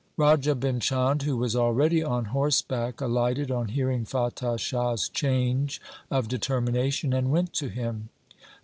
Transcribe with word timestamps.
Raja 0.17 0.55
Bhim 0.55 0.81
Chand, 0.81 1.21
who 1.21 1.37
was 1.37 1.55
already 1.55 2.03
on 2.03 2.25
horseback, 2.33 3.01
alighted 3.01 3.51
on 3.51 3.67
hearing 3.67 4.03
Fatah 4.03 4.57
Shah's 4.57 5.07
change 5.07 5.79
of 6.09 6.27
determination 6.27 7.13
and 7.13 7.29
went 7.29 7.53
to 7.53 7.69
him. 7.69 8.09